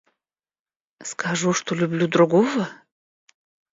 [1.03, 2.67] Скажу, что люблю другого?